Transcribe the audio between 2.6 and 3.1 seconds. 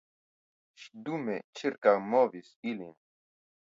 ilin.